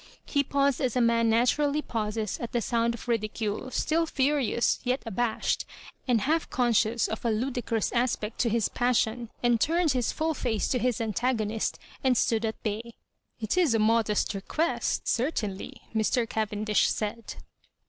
[0.25, 5.03] He paused as a man naturally pauses at the sound of ridicule, still fUrious, yet
[5.05, 5.63] abashed,
[6.07, 10.67] and half conscious of a ludicrous aspect to his passion— and turned his full &ce
[10.69, 12.95] to his antagonist, and stood at bay.
[13.39, 16.27] "It is a modest request, certamly," Mr.
[16.27, 17.35] Caven dish said.